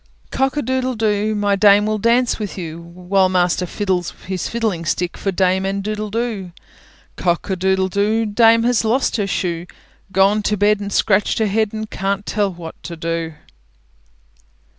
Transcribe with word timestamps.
Cock 0.31 0.57
a 0.57 0.63
doodle 0.63 0.95
doo! 0.95 1.35
My 1.35 1.55
dame 1.55 1.85
will 1.85 1.99
dance 1.99 2.39
with 2.39 2.57
you, 2.57 2.81
While 2.81 3.29
master 3.29 3.67
fiddles 3.67 4.13
his 4.25 4.47
fiddling 4.49 4.83
stick, 4.83 5.15
For 5.15 5.31
dame 5.31 5.63
and 5.63 5.83
doodle 5.83 6.09
doo. 6.09 6.53
Cock 7.17 7.51
a 7.51 7.55
doodle 7.55 7.87
doo! 7.87 8.25
Dame 8.25 8.63
has 8.63 8.83
lost 8.83 9.17
her 9.17 9.27
shoe; 9.27 9.67
Gone 10.11 10.41
to 10.41 10.57
bed 10.57 10.79
and 10.79 10.91
scratched 10.91 11.37
her 11.37 11.45
head, 11.45 11.71
And 11.71 11.87
can't 11.87 12.25
tell 12.25 12.51
what 12.51 12.81
to 12.81 12.95
do. 12.97 13.35